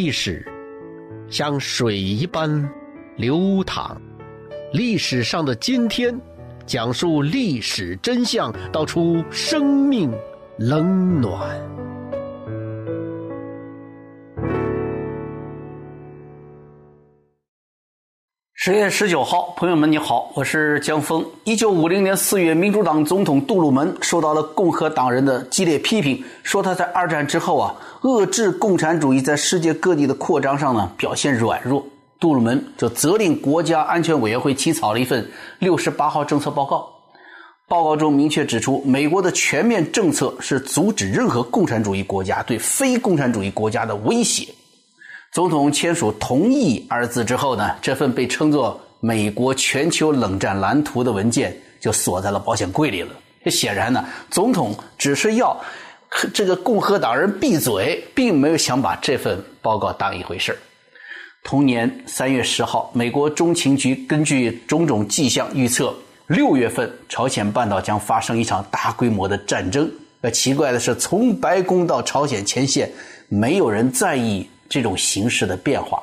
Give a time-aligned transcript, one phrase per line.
[0.00, 0.42] 历史
[1.28, 2.50] 像水一般
[3.18, 4.00] 流淌，
[4.72, 6.18] 历史上的今天，
[6.64, 10.10] 讲述历史真相，道出生命
[10.56, 11.69] 冷暖。
[18.62, 21.24] 十月十九号，朋友们，你好，我是江峰。
[21.44, 31.82] 一九五零年四月，民主党总统杜鲁门受到了共和党人的激烈批评，说他在二战之后啊，遏制共产主义在世界各地的扩张上呢表现软弱。
[32.18, 35.26] 杜鲁门就责令国家安全委员会起草了一份
[35.60, 36.86] 六十八号政策报告。
[37.66, 44.46] 报告中明确指出，美国的全面政策是阻止任何共产主义国家对非共产主义国家的威胁。
[45.32, 53.14] 总统签署“同意”二字之后呢，这份被称作“美国全球冷战蓝图”的文件就锁在了保险柜里了。
[53.44, 55.56] 这显然呢，总统只是要
[56.34, 60.58] 这个共和党人闭嘴，并没有想把这份报告当一回事
[61.44, 65.94] 同年三月十号，美国中情局根据种种迹象预测，
[66.26, 69.88] 六月份朝鲜半岛将发生一场大规模的战争。
[70.22, 72.90] 呃，奇怪的是，从白宫到朝鲜前线，
[73.28, 74.44] 没有人在意。
[74.70, 76.02] 这种形势的变化。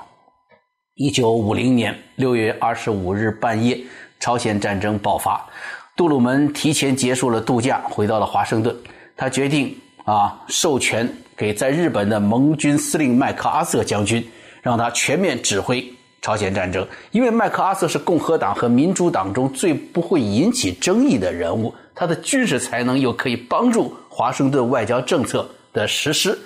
[0.96, 3.80] 一九五零年六月二十五日半夜，
[4.20, 5.48] 朝鲜战争爆发，
[5.96, 8.76] 杜鲁门提前结束了度假，回到了华盛顿。
[9.16, 14.28] 他决定啊，授权给在日本的盟军司令麦克阿瑟将军，
[14.62, 15.88] 让他全面指挥
[16.22, 16.86] 朝鲜战争。
[17.12, 26.38] 因为麦克阿瑟是共和党和民主党中最不会引起争议的人物，他的军事才能又可以帮助华盛顿外交政策的实施。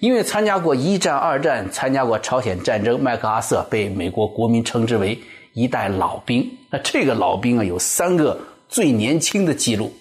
[0.00, 5.18] 因为参加过一战、二战，参加过朝鲜战争，麦克阿瑟被美国国民称之为
[5.54, 6.48] 一代老兵。
[6.70, 8.38] 那这个老兵啊，有三个
[8.68, 9.92] 最年轻的记录：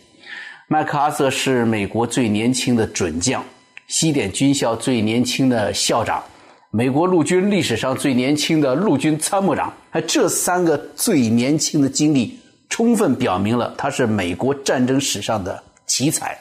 [0.67, 3.43] 麦克阿瑟是美国最年轻的准将，
[3.87, 6.23] 西点军校最年轻的校长，
[6.69, 9.73] 美国陆军历史上最年轻的陆军参谋长。
[10.05, 12.37] 这三个最年轻的经历，
[12.69, 16.37] 充分表明了他是美国战争史上的奇才。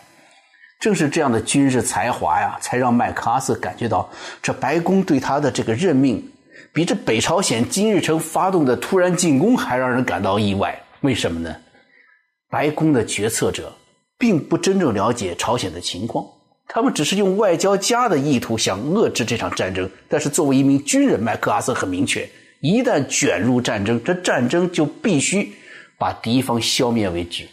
[0.79, 4.09] 正是这样的军事才华呀，才让麦克阿瑟感觉到，
[4.43, 6.23] 这白宫对他的这个任命，
[6.73, 10.79] 比这北朝鲜金日成发动的突然进攻还让人感到意外。
[11.01, 11.57] 为什么呢？
[12.51, 13.75] 白宫的决策者
[14.19, 16.25] 并不真正了解朝鲜的情况，
[16.69, 19.91] 他们只是用外交家的意图想遏制这场战争。
[20.09, 22.29] 但是作为一名军人，麦克阿瑟很明确，
[22.61, 25.53] 一旦卷入战争，这战争就必须
[25.99, 27.49] 把敌方消灭为止。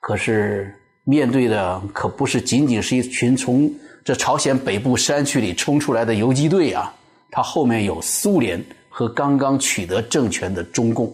[0.00, 0.74] 可是。
[1.04, 3.72] 面对的可不是仅仅是一群从
[4.04, 6.94] 这朝鲜北部山区里冲出来的游击队啊，
[7.30, 11.12] 他后面有苏联和刚刚取得政权的中共。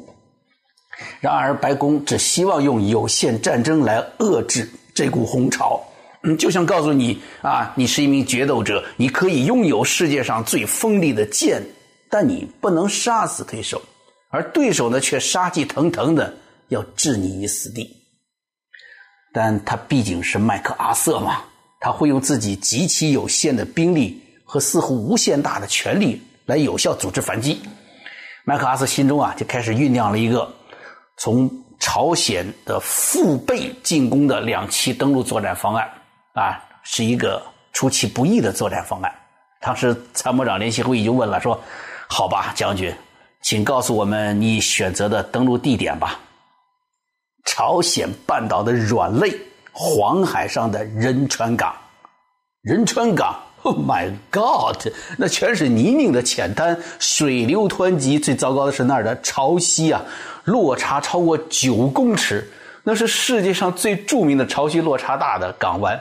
[1.20, 5.80] 然而，白宫只希望用有限战争来遏制这股红潮，
[6.22, 11.62] 嗯，就像告诉你啊，你是一名决斗者，你可以拥有世界上最锋利的剑，
[12.10, 13.80] 但你不能杀死对手，
[14.28, 16.34] 而对手呢，却杀气腾腾的
[16.68, 17.94] 要置你于死地。
[19.32, 21.42] 但他毕竟是麦克阿瑟嘛，
[21.80, 27.60] 他会用自己极其有限的兵力和似乎无限大的权力来有效组织反击。
[28.44, 30.50] 麦克阿瑟心中啊就开始酝酿了一个
[31.18, 35.88] 从朝鲜的腹背进攻的两栖登陆作战方案
[36.34, 39.12] 啊，是一个出其不意的作战方案。
[39.60, 41.60] 当时参谋长联席会议就问了说
[42.08, 42.94] ：“好吧，将军，
[43.42, 46.18] 请告诉我们你选择的登陆地点吧。”
[47.50, 49.34] 朝鲜半岛的软肋，
[49.72, 51.74] 黄海上的仁川港，
[52.60, 54.76] 仁川港，Oh my God，
[55.16, 58.18] 那全是泥泞的浅滩，水流湍急。
[58.18, 60.02] 最糟糕的是那儿的潮汐啊，
[60.44, 62.46] 落差超过九公尺，
[62.84, 65.98] 那是世界上最著名的潮汐落差大的港湾。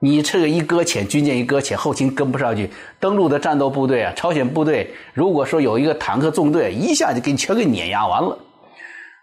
[0.00, 8.38] 你这个一搁浅，军舰一搁浅，后勤跟不上去，登陆的战斗部队啊，朝鲜部队，如果说有一个坦克纵队，一下就给你全给碾压完了。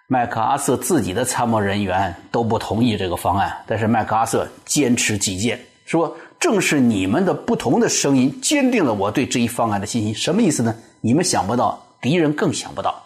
[0.09, 10.15] 麦克阿瑟自己的参谋人员都不同意这个方案，但是麦克阿瑟坚持己见，说正是你们的不同的声音坚定了我对这一方案的信心。
[10.15, 10.73] 什么意思呢？
[11.01, 13.03] 你们想不到，敌人更想不到。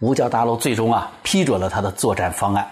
[0.00, 2.70] 五角大楼最终啊批准了他的作战方案。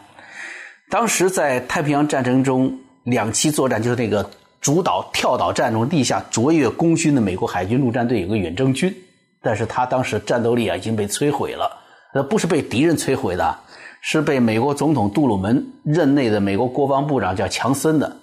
[0.90, 4.28] 当时在太平洋战争中两栖作战，就是那个
[4.60, 8.94] 主导跳岛战中地下卓越功勋的美国海军陆战队有个远征军，
[9.40, 11.74] 但是他当时战斗力啊已经被摧毁了。
[12.14, 13.58] 那不是被敌人摧毁的，
[14.00, 18.16] 是被美国总统杜鲁门任内的美国国防部长叫强森的，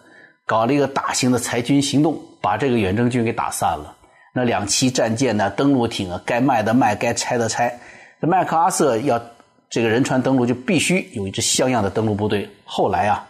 [0.46, 3.96] 搞了一个大型的裁军行动，把这个远征军给打散了。
[4.34, 7.80] 那两栖战舰呢，登陆艇啊，该卖的卖，该拆的拆。
[8.20, 9.22] 麦克阿瑟要
[9.70, 12.50] 这个仁川登陆，就必须有一支像样的登陆部队。
[12.66, 13.26] 后来啊，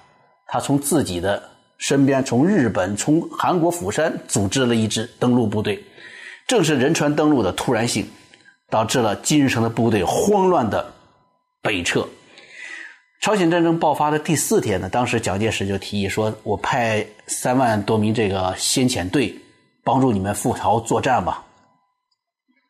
[0.48, 1.44] 他从自己的
[1.78, 5.84] 身边，从日本、从韩国釜山组织了一支登陆部队。
[6.48, 8.07] 正是仁川登陆的突然性，
[8.69, 10.94] 导致了金日成的部队慌乱的
[11.62, 12.07] 北撤。
[13.21, 19.35] 朝鲜战争爆发的第四天呢，当时蒋介石就提议说：“我派三万多名这个先遣队
[19.83, 21.44] 帮助你们赴朝作战吧。”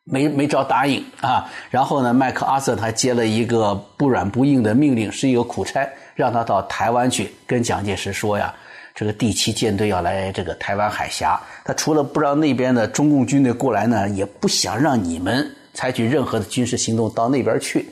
[0.08, 1.50] 没没着答应啊。
[1.68, 8.54] 然后呢，麦克阿瑟他接了一个不软不硬的命令，是一个苦差，让他到台湾去跟蒋介石说呀
[8.94, 17.86] ：“这个第七舰队要来这个台湾海峡，他除了不让那边的中共军队过来呢，也不想让你们采取任何的军事行动到那边去。”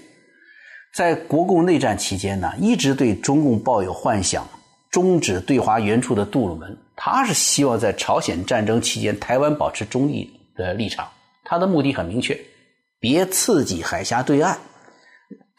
[0.92, 4.46] 在国共内战期间呢，一直对中共抱有幻想，
[4.90, 11.08] 终止对华援助的杜鲁门，他是希望在朝鲜战争期间台湾保持中立的立场。
[11.44, 12.40] 他的目的很明确，
[13.00, 14.56] 别刺激海峡对岸，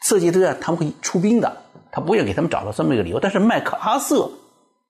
[0.00, 1.54] 刺激对岸他们会出兵的。
[1.92, 3.20] 他不愿给他们找到这么一个理由。
[3.20, 4.30] 但是麦克阿瑟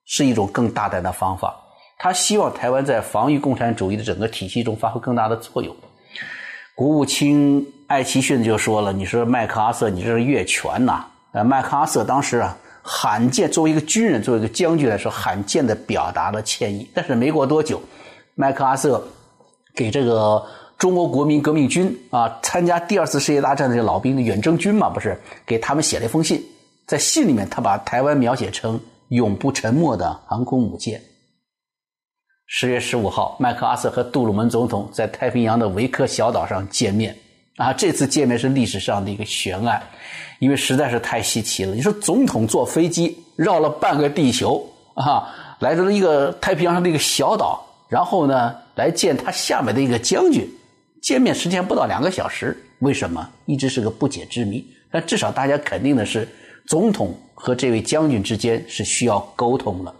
[0.05, 1.55] 是一种更大胆的方法，
[1.99, 5.75] 他希望台湾在防御共产主义的整个体系中发挥更大的作用。
[6.77, 11.03] 国务卿艾奇逊就说了：“你说麦克阿瑟，你这是越权呐！”
[11.33, 16.87] 呃，麦克阿瑟当时啊，罕见作为一个军人，作为一个将军来说，罕见的表达了歉意。
[16.93, 17.81] 但是没过多久，
[18.35, 19.03] 麦克阿瑟
[19.73, 20.45] 给这个
[20.77, 26.39] 中国国民革命军啊，参加第二次世界大战的这老兵的远征军嘛，不是给他们写了一封信，
[26.85, 31.01] 在信里面，他把台湾描写成永不沉没的航空母舰。
[32.49, 37.13] 十月十五号，麦克阿瑟和杜鲁门总统在太平洋的维克小岛上见面。
[37.57, 39.83] 啊，这次见面是历史上的一个悬案，
[40.39, 41.75] 因为实在是太稀奇了。
[41.75, 45.27] 你说，总统坐飞机绕了半个地球啊，
[45.59, 50.47] 来到了一个太平洋上的一个小岛，然后呢，来见他下面的一个将军。
[51.01, 53.29] 见面时间不到两个小时，为什么？
[53.45, 54.65] 一直是个不解之谜。
[54.89, 56.25] 但至少大家肯定的是，
[56.65, 59.93] 总统和这位将军之间是需要沟通了。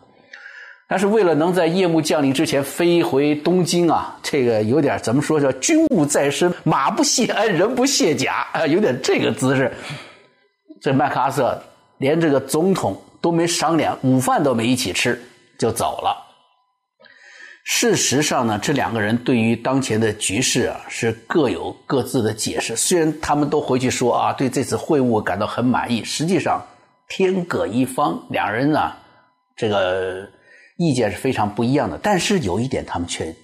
[0.90, 9.74] 但是为了能在夜幕降临之前飞回东京啊，这个有点怎么说叫军务在身，马不卸鞍，人不卸甲啊，有点这个姿势。
[10.82, 11.62] 这麦克阿瑟
[11.98, 15.22] 连这个总统都没商量，午饭都没一起吃
[15.60, 16.26] 就走了。
[17.66, 22.78] 事实上呢，这两个人对于当前的局势啊是各有各自的解释。
[22.78, 26.66] 虽然他们都回去说啊，对这次会晤感到很满意，实际上
[27.10, 28.94] 天各一方，两人呢
[29.58, 30.30] 这个。
[30.78, 33.36] 意见是非常不一样的，但是有一点他们却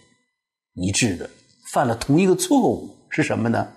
[0.75, 1.29] 一致的，
[1.71, 3.67] 犯了同一个错误是什么呢？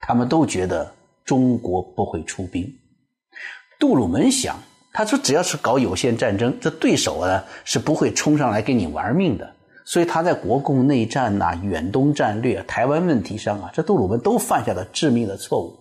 [0.00, 0.92] 他们都觉得
[1.24, 2.68] 中国不会出兵。
[3.78, 4.58] 杜鲁门想，
[4.92, 9.54] 他说只要是搞有限战争，这对手呢是不会冲上来跟你玩命的。
[9.84, 15.76] 所以他在国共内战呐、远东战略、台湾问题上啊，这杜鲁门都犯下了致命的错误。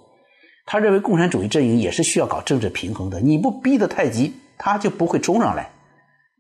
[0.66, 5.72] 他认为共产主义阵营也是需要搞政治平衡的，你不逼得太急，他就不会冲上来。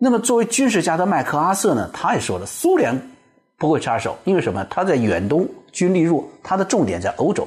[0.01, 2.98] 那么，作为军事家的麦克阿瑟呢，他也说了，苏联
[3.57, 4.63] 不会插手，因为什么？
[4.69, 7.46] 他在远东军力弱，他的重点在欧洲。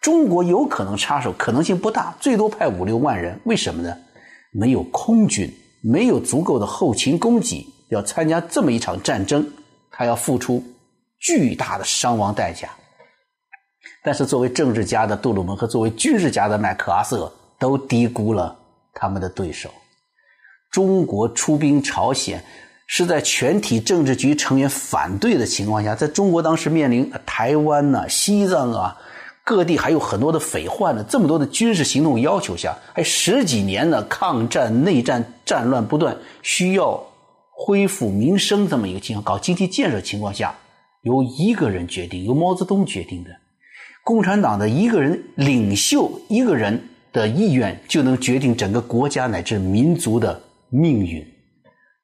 [0.00, 3.38] 中国有可能插手，可能性不大，最多派五六万人。
[3.44, 3.96] 为什么呢？
[4.52, 5.48] 没有空军，
[5.82, 9.48] 没有足够的后勤供给，要参加这么一场战争，
[9.92, 10.60] 他要付出
[11.20, 12.68] 巨大的伤亡代价。
[14.02, 18.54] 但是，作为政治家的杜鲁门和作为军事家的麦克阿瑟，都低估了
[18.92, 19.70] 他们的对手。
[20.74, 22.42] 中国出兵朝鲜，
[22.88, 28.96] 是在全体政治局成员反对的情况下，在中国当时面临台湾呐、西藏啊
[29.44, 37.00] 各地还有很多的匪患呢，这么多的军事行动要求下，还十几年的抗战、内战、战乱不断，需要
[37.52, 40.52] 恢复民生这么一个情况，搞经济建设情况下，
[41.02, 43.30] 由一个人决定，由毛泽东决定的，
[44.02, 50.40] 共产党的一个人领袖一个人的意愿，就能决定整个国家乃至民族的。
[50.74, 51.24] 命运，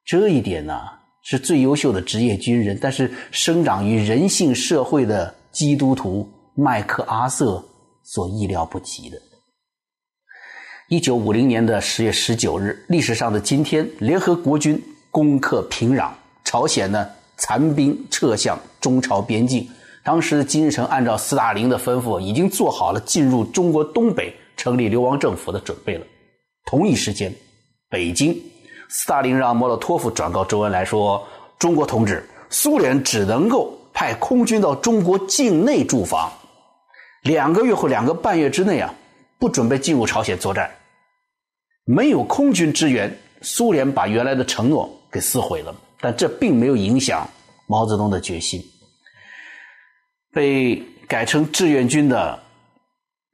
[0.05, 0.81] 这一点呢
[1.25, 7.61] 是最优秀的职业军人，但是生长于人性社会的基督徒麦克阿瑟
[8.05, 9.21] 所意料不及的。
[10.89, 16.13] 一九五零年的十月十九日，历史上的今天，联合国军攻克平壤，
[16.45, 19.69] 朝鲜呢残兵撤向中朝边境。
[20.05, 26.07] 当时的金日成按照斯大林的吩咐，已经做好了进入中国东北成立流亡政府的准备了。
[26.67, 27.35] 同一时间，
[27.89, 28.41] 北京。
[28.93, 31.25] 斯大林让莫洛托夫转告周恩来说
[31.61, 36.29] ：“中国同志，苏联只能够派空军到中国境内驻防，
[37.23, 38.93] 两个月或两个半月之内啊，
[39.39, 40.69] 不准备进入朝鲜作战。
[41.85, 45.73] 没有空军支援，苏联把原来的承诺给撕毁了。
[46.01, 47.29] 但这并没有影响
[47.69, 48.61] 毛泽东的决心。
[50.33, 52.37] 被改成志愿军的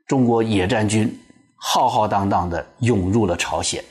[0.07, 1.19] 中国野战军
[1.57, 3.83] 浩浩荡荡的涌入了朝鲜。”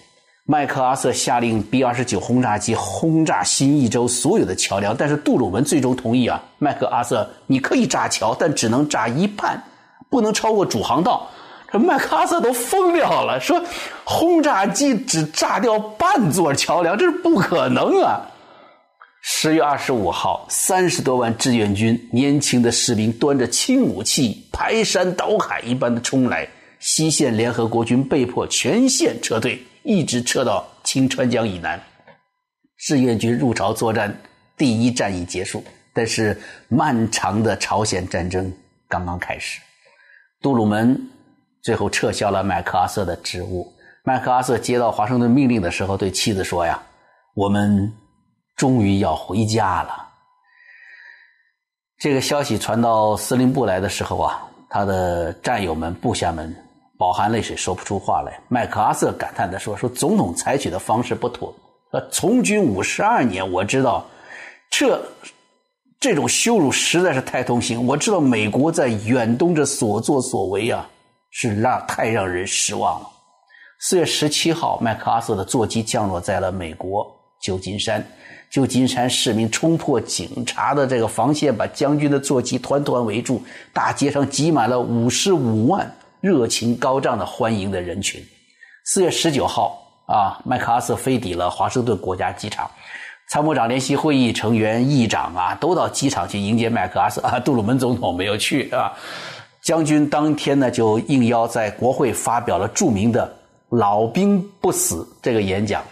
[0.48, 9.60] 麦克阿瑟下令 B-29 轰炸机轰炸新义州所有的桥梁，但是杜鲁门最终同意啊，麦克阿瑟，你可以炸桥，但只能炸一半，
[10.08, 11.28] 不能超过主航道。
[11.72, 13.60] 这麦克阿瑟都疯掉了，说
[14.04, 18.22] 轰炸机只炸掉半座桥梁，这是不可能啊！
[19.24, 26.48] 十月二十五号，三十多万志愿军，年轻的士兵端着轻武器，排山倒海一般的冲来。
[26.80, 31.82] 西线联合国军被迫全线撤退，一直撤到清川江以南。
[32.77, 34.13] 志愿军入朝作战，
[34.58, 35.63] 第一战役结束，
[35.94, 36.38] 但是
[36.68, 38.51] 漫长的朝鲜战争
[38.89, 39.62] 刚刚开始。
[40.42, 41.00] 杜鲁门
[41.62, 43.72] 最后撤销了麦克阿瑟的职务。
[44.04, 46.82] 麦克阿瑟接到华盛顿命令的时候，对妻子说：“呀，
[47.34, 47.89] 我们。”
[48.56, 50.08] 终于要回家了。
[52.00, 56.56] 这个消息传到司令部来的时候啊，他的战友们、部下们
[56.98, 58.40] 饱含泪水，说不出话来。
[58.48, 61.54] 麦克阿瑟感叹地说：“说总统采取的方式不妥。
[61.92, 64.06] 呃，从军五十二年，我知道
[64.70, 65.02] 这
[66.00, 67.86] 这种羞辱实在是太痛心。
[67.86, 70.88] 我知道美国在远东这所作所为啊，
[71.32, 73.10] 是让太让人失望了。”
[73.80, 77.06] 四月十七号，麦克阿瑟的座机降落在了美国
[77.42, 78.06] 旧金山。
[78.50, 83.42] 旧金山市民冲破警察的这个防线，把将军的坐机团团围住。
[83.74, 85.92] 大街上挤满了五十五万
[86.25, 88.20] 热情高涨的欢迎的人群。
[88.84, 92.67] 四月十九号啊，麦克阿瑟飞抵了华盛顿国家机场，
[93.29, 97.39] 参谋长联席会议成员、议长啊，都到机场去迎接麦克阿瑟 啊。
[97.39, 98.91] 杜鲁门总统没有去啊。
[99.62, 103.32] 将军当天呢，就应邀在国会发表了著名的
[103.70, 105.84] “老兵不死”这个演讲。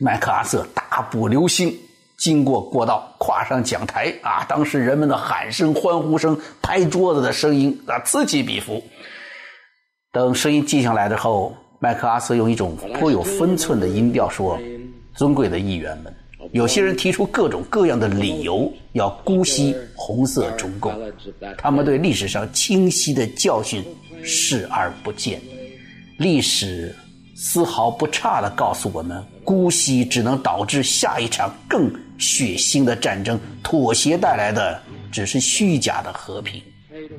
[0.00, 1.72] 麦克阿瑟大步流星
[2.18, 4.44] 经过过道，跨上讲台啊！
[4.48, 8.82] 当时人们的喊声、欢呼声、拍桌子的声音啊，此起彼伏。
[10.12, 14.60] 等声音静下来之后，麦克阿瑟用一种颇有分寸的音调说
[15.16, 16.14] ：“尊贵的议员们，
[16.52, 20.92] 有些人提出各种各样的理由要姑息红色中共，
[21.56, 23.82] 他们对历史上清晰的教训
[24.22, 25.40] 视而不见，
[26.18, 26.94] 历史。”
[27.34, 33.40] 丝毫不差地告诉我们，姑息只能导致下一场更血腥的战争。
[33.64, 36.62] 妥协带来的只是虚假的和平。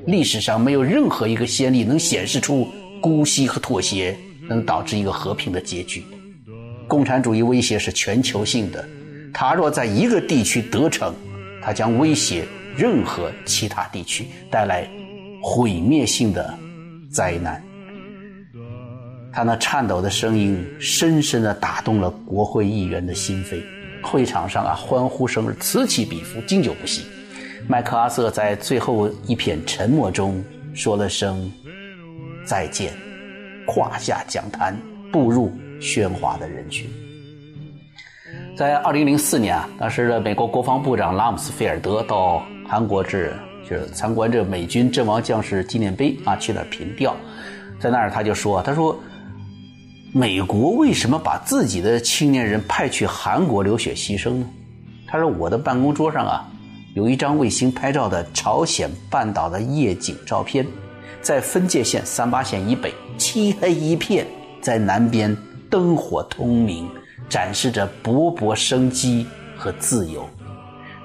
[0.06, 2.66] 历史上没有任何一个先例能显示出
[3.04, 4.18] 姑息和妥协
[4.48, 6.02] 能导致一个和平的结局。
[6.88, 8.82] 共产主义威胁是全球性的，
[9.30, 11.14] 它若在一个地区得逞，
[11.62, 14.88] 它将威胁任何其他地区，带来
[15.42, 16.58] 毁灭性的
[17.12, 17.62] 灾难。
[19.30, 23.62] 他那颤抖的声音深深地打动了国会议员的心扉，
[24.02, 27.02] 会场上啊欢呼声此起彼伏，经久不息。
[27.68, 30.42] 麦克阿瑟在最后一片沉默中
[30.72, 31.52] 说了声
[32.44, 32.92] 再见，
[33.66, 34.76] 跨下讲坛，
[35.12, 36.88] 步入喧哗的人群。
[38.56, 43.32] 在二零零四年啊，当时的美国国防部长拉姆斯菲尔德到韩国至
[43.68, 47.16] 就是参观这美军阵亡将士纪念碑啊，去那儿凭吊，
[47.80, 48.98] 在那儿他就说，他说。
[50.16, 54.46] 美国为什么把自己的青年人派去韩国流血牺牲呢？
[55.08, 56.48] 他说：“我的办公桌上啊，
[56.94, 60.64] 有一张卫星拍照的朝鲜半岛的夜景照片，
[61.20, 64.24] 在分界线三八线以北，漆黑一片；
[64.60, 65.36] 在南边，
[65.70, 66.88] 灯火通明，
[67.28, 70.28] 展示着勃勃生机和自由。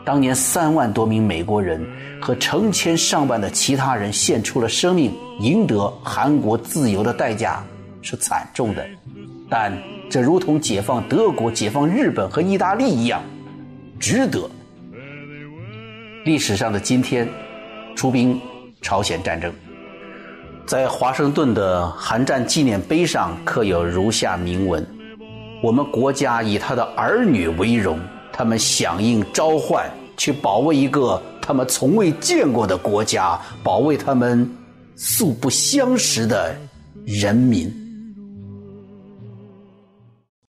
[0.06, 1.86] 当年三万多名美国人
[2.22, 7.63] 和成千上万的其他人献出了生命，赢得韩国自由的代价。”
[8.01, 8.88] 是惨重的，
[9.50, 9.78] 但
[10.10, 13.22] 这如同解放德国、解放日本和意大利一样，
[14.00, 14.50] 值得。
[16.24, 17.28] 历史上的今天，
[17.94, 18.39] 出兵
[18.82, 19.54] 朝鲜战争，
[20.70, 24.86] 在华盛顿的韩战纪念碑上刻有如下铭文
[25.64, 28.00] ：“我们国家以他的儿女为荣，
[28.32, 34.48] 他们响应召唤，去保卫一个他们从未见过的国家，保卫他们
[34.96, 36.56] 素不相识的
[37.04, 37.74] 人民。”